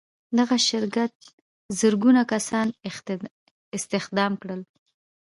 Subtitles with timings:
[0.37, 1.13] دغه شرکت
[1.79, 2.67] زرګونه کسان
[3.77, 4.61] استخدام کړل